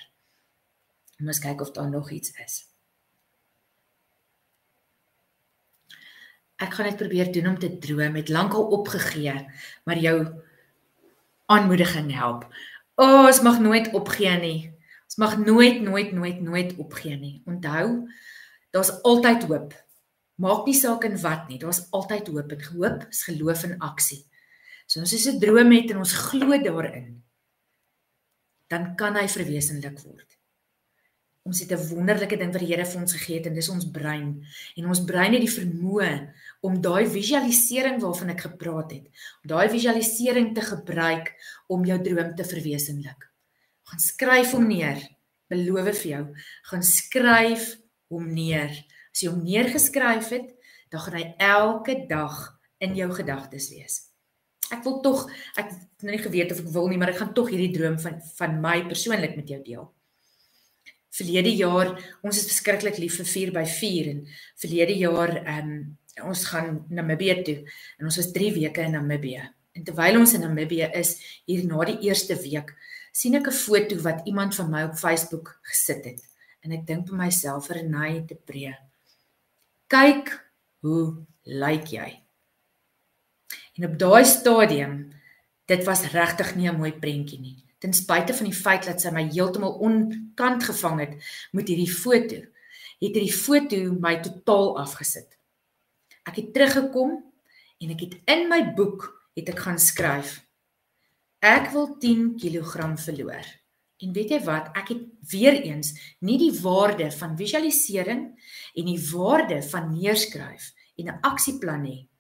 [1.20, 2.68] Ons kyk of daar nog iets is.
[6.58, 8.16] Ek gaan net probeer doen om te droom.
[8.16, 9.48] Het lankal opgegee,
[9.84, 10.42] maar jou
[11.46, 12.44] aanmoediging help.
[12.96, 14.74] O, oh, ons mag nooit opgee nie.
[15.06, 17.42] Ons mag nooit nooit nooit nooit opgee nie.
[17.46, 18.10] Onthou,
[18.70, 19.74] daar's altyd hoop.
[20.36, 24.26] Maak nie saak in wat nie, daar's altyd hoop en hoop is geloof in aksie.
[24.86, 27.22] So ons is 'n droom het en ons glo daarin
[28.72, 30.38] dan kan hy verwesenlik word.
[31.42, 33.92] Ons het 'n wonderlike ding wat die Here vir ons gegee het en dis ons
[33.92, 34.46] brein.
[34.78, 39.06] En ons brein het die vermoë om daai visualisering waarvan ek gepraat het,
[39.44, 41.34] om daai visualisering te gebruik
[41.68, 43.30] om jou droom te verwesenlik.
[43.84, 45.02] Gaan skryf hom neer.
[45.50, 48.72] Beloof vir jou, gaan skryf hom neer.
[49.12, 50.56] As jy hom neergeskryf het,
[50.90, 54.11] dan gaan hy elke dag in jou gedagtes wees
[54.72, 55.26] ek wil tog
[55.60, 57.98] ek het nou nie geweet of ek wil nie, maar ek gaan tog hierdie droom
[58.00, 59.88] van van my persoonlik met jou deel.
[61.12, 61.92] Verlede jaar,
[62.24, 64.22] ons is verskriklik lief vir 4 by 4 en
[64.64, 65.82] verlede jaar ehm um,
[66.28, 67.58] ons gaan Namibië toe
[68.00, 69.46] en ons was 3 weke in Namibië.
[69.72, 71.14] En terwyl ons in Namibië is,
[71.48, 72.74] hier na die eerste week,
[73.12, 76.22] sien ek 'n foto wat iemand van my op Facebook gesit het.
[76.64, 78.76] En ek dink by myself, Renay te Pre.
[79.88, 80.30] Kyk
[80.82, 82.21] hoe lyk jy?
[83.82, 85.10] En op daai stadium,
[85.66, 87.66] dit was regtig nie 'n mooi prentjie nie.
[87.80, 91.14] Ten spyte van die feit dat sy my heeltemal onkant gevang het
[91.52, 92.36] met hierdie foto,
[93.02, 95.38] het hierdie foto my totaal afgesit.
[96.24, 97.24] Ek het teruggekom
[97.80, 100.46] en ek het in my boek het ek gaan skryf.
[101.40, 103.62] Ek wil 10 kg verloor
[104.02, 104.72] En weet jy wat?
[104.74, 105.94] Ek het weer eens
[106.26, 108.24] nie die waarde van visualisering
[108.74, 112.11] en die waarde van neerskryf en 'n aksieplan nie.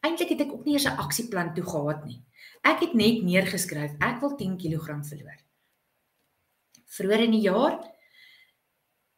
[0.00, 2.22] Eintlik het ek ook nie eers 'n aksieplan toe gehad nie.
[2.62, 5.38] Ek het net neergeskryf ek wil 10 kg verloor.
[6.86, 7.76] Vroeger in die jaar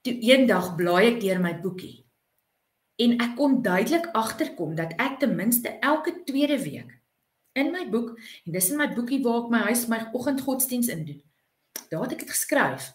[0.03, 2.05] toe eendag blaai ek deur my boekie
[3.03, 6.91] en ek kon duidelik agterkom dat ek ten minste elke tweede week
[7.59, 11.05] in my boek en dis in my boekie waar ek my huis my oggendgodsdiens in
[11.05, 11.23] doen.
[11.91, 12.93] Daar het ek dit geskryf.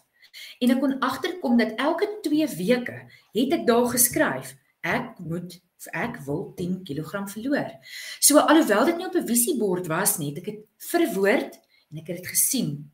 [0.62, 2.98] En ek kon agterkom dat elke 2 weke
[3.34, 4.54] het ek daar geskryf
[4.86, 7.70] ek moet ek wil 10 kg verloor.
[8.18, 11.54] So alhoewel dit nie op 'n visiebord was nie, het ek dit verwoord
[11.90, 12.90] en ek het dit gesien.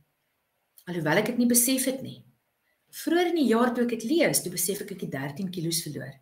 [0.86, 2.24] Alhoewel ek dit nie besef het nie.
[2.90, 5.72] Vroeger in die jaar toe ek dit lees, toe besef ek ek het 13 kg
[5.82, 6.14] verloor.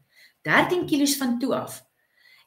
[0.43, 1.85] 13 kg van toe af.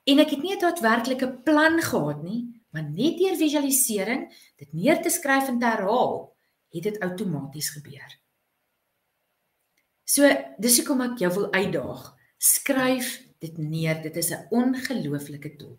[0.06, 5.02] En ek het nie 'n daadwerklike plan gehad nie, maar net deur visualisering, dit neer
[5.02, 6.36] te skryf en te herhaal,
[6.70, 8.20] het dit outomaties gebeur.
[10.04, 12.14] So, dis hoekom ek jou wil uitdaag.
[12.38, 14.02] Skryf dit neer.
[14.02, 15.78] Dit is 'n ongelooflike tool.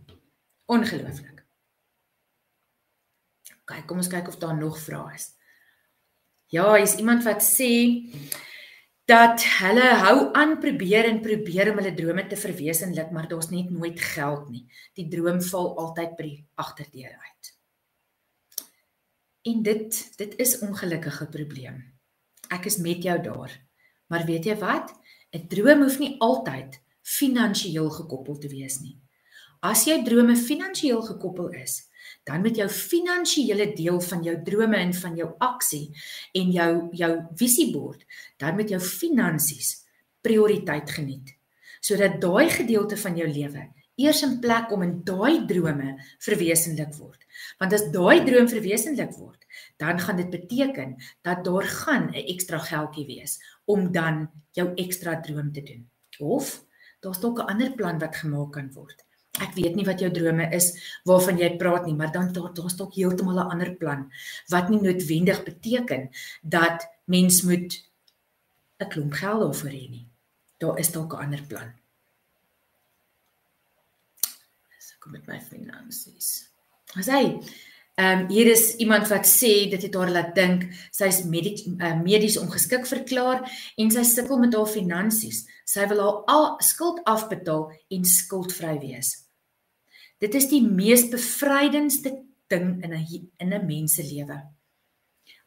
[0.67, 1.45] Ongelooflik.
[3.65, 5.35] Kyk, kom ons kyk of daar nog vrae is.
[6.47, 8.07] Ja, is iemand wat sê
[9.07, 13.71] dat hulle hou aan probeer en probeer om hulle drome te verwesenlik, maar daar's net
[13.71, 14.65] nooit geld nie.
[14.99, 17.53] Die droom val altyd by die agterdeur uit.
[19.47, 21.83] En dit dit is ongelukkige probleem.
[22.51, 23.55] Ek is met jou daar.
[24.07, 24.95] Maar weet jy wat?
[25.35, 28.97] 'n Droom hoef nie altyd finansiëel gekoppel te wees nie.
[29.65, 31.87] As jou drome finansiëel gekoppel is,
[32.27, 35.87] dan met jou finansiële deel van jou drome en van jou aksie
[36.35, 38.03] en jou jou visiebord,
[38.43, 39.87] dan met jou finansies
[40.27, 41.35] prioriteit geniet.
[41.81, 47.23] Sodat daai gedeelte van jou lewe eers in plek om in daai drome verwesenlik word.
[47.61, 49.47] Want as daai droom verwesenlik word,
[49.81, 55.21] dan gaan dit beteken dat daar gaan 'n ekstra geldjie wees om dan jou ekstra
[55.21, 55.89] droom te doen.
[56.19, 56.66] Of
[57.07, 59.05] daar's dalk 'n ander plan wat gemaak kan word.
[59.39, 60.73] Ek weet nie wat jou drome is
[61.05, 64.11] waarvan jy praat nie, maar dan daar daar's dalk heeltemal 'n ander plan
[64.49, 66.11] wat nie noodwendig beteken
[66.43, 67.73] dat mens moet
[68.81, 70.07] 'n klomp geld daarvoor hê nie.
[70.59, 71.73] Daar is dalk 'n ander plan.
[74.79, 76.49] So kom met my finansies.
[76.95, 77.41] As hy
[77.97, 81.95] Ehm um, hier is iemand wat sê dit het haar laat dink sy's medies uh,
[81.97, 83.47] medies ongeskik verklaar
[83.81, 85.47] en sy sukkel met haar finansies.
[85.65, 89.15] Sy wil haar al skuld afbetaal en skuldvry wees.
[90.21, 92.13] Dit is die mees bevrydendste
[92.53, 94.43] ding in 'n in 'n mens se lewe.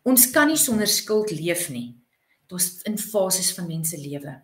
[0.04, 1.96] Ons kan nie sonder skuld leef nie.
[2.48, 4.42] Dit's in fases van mense lewe.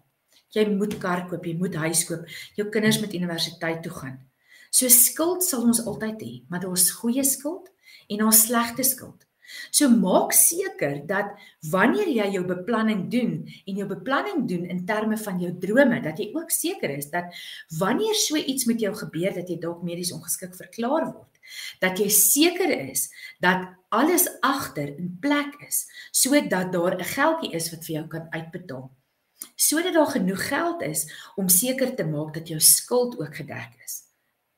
[0.54, 4.20] Jy moet kar koop, jy moet huis koop, jou kinders moet universiteit toe gaan.
[4.76, 7.72] So skuld sal ons altyd hê, maar daar's goeie skuld
[8.12, 9.26] en daar's slegte skuld.
[9.72, 11.36] So maak seker dat
[11.72, 16.20] wanneer jy jou beplanning doen en jou beplanning doen in terme van jou drome dat
[16.20, 17.32] jy ook seker is dat
[17.80, 21.32] wanneer so iets met jou gebeur dat jy dalk medies ongeskik verklaar word
[21.84, 23.08] dat jy seker is
[23.44, 28.28] dat alles agter in plek is sodat daar 'n geldjie is wat vir jou kan
[28.32, 28.90] uitbetaal
[29.56, 34.05] sodat daar genoeg geld is om seker te maak dat jou skuld ook gedek is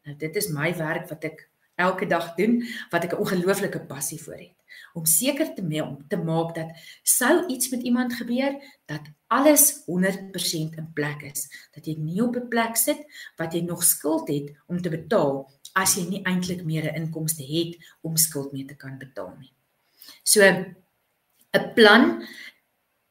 [0.08, 1.46] nou dit is my werk wat ek
[1.78, 4.56] elke dag doen wat ek 'n ongelooflike passie vir het
[4.98, 6.70] om seker te maak te maak dat
[7.04, 12.36] sou iets met iemand gebeur dat alles 100% in plek is dat jy nie op
[12.36, 13.06] 'n plek sit
[13.38, 17.44] wat jy nog skuld het om te betaal as jy nie eintlik meer 'n inkomste
[17.44, 19.54] het om skuld mee te kan betaal nie.
[20.24, 22.24] So 'n plan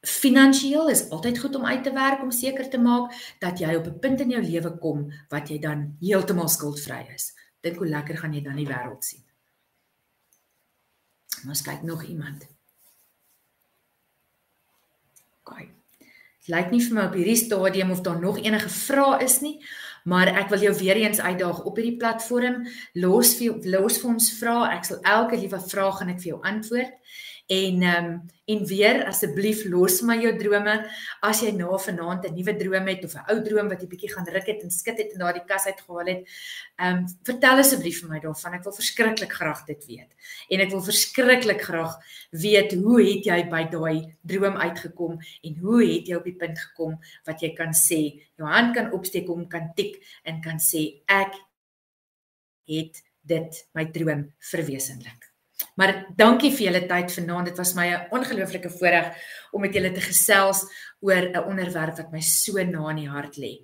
[0.06, 3.86] finansiëel is altyd goed om uit te werk om seker te maak dat jy op
[3.86, 7.34] 'n punt in jou lewe kom wat jy dan heeltemal skuldvry is
[7.66, 9.24] dink hoe lekker gaan jy dan die wêreld sien.
[11.46, 12.46] Ons kyk nog iemand.
[15.46, 15.72] Kyk.
[16.46, 19.56] Dit lyk nie vir my op hierdie stadium of daar nog enige vrae is nie,
[20.06, 22.62] maar ek wil jou weer eens uitdaag op hierdie platform.
[22.94, 24.76] Los vir los vir ons vrae.
[24.78, 26.94] Ek sal elke liewe vraag gaan ek vir jou antwoord.
[27.46, 30.72] En ehm um, en weer asseblief los my jou drome
[31.26, 34.10] as jy na vanaand 'n nuwe droom het of 'n ou droom wat jy bietjie
[34.12, 36.22] gaan ruk het en skit het en daardie kas uitgehaal het.
[36.78, 38.54] Ehm um, vertel asseblief vir my daarvan.
[38.54, 40.10] Ek wil verskriklik graag dit weet.
[40.50, 41.94] En ek wil verskriklik graag
[42.30, 46.58] weet hoe het jy by daai droom uitgekom en hoe het jy op die punt
[46.58, 51.02] gekom wat jy kan sê jou hand kan opsteek om kan tik en kan sê
[51.06, 51.34] ek
[52.66, 55.35] het dit my droom verwesenlik.
[55.76, 57.50] Maar dankie vir julle tyd vanaand.
[57.50, 59.12] Dit was my 'n ongelooflike voorreg
[59.52, 60.64] om met julle te gesels
[61.00, 63.60] oor 'n onderwerp wat my so na in die hart lê.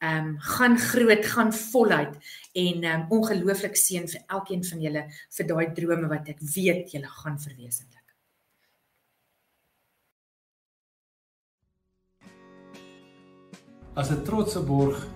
[0.00, 2.16] Ehm um, gaan groot, gaan voluit
[2.52, 5.02] en ehm um, ongelooflik seën vir elkeen van julle
[5.36, 8.06] vir daai drome wat ek weet julle gaan verwesenlik.
[13.94, 15.06] As 'n trotse borg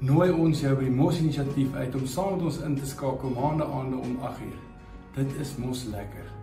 [0.00, 3.30] nooi ons jou by die Mos Inisiatief uit om saam met ons in te skakel
[3.30, 4.67] maande aande om 8:00.
[5.18, 6.37] Dit is mos lekker.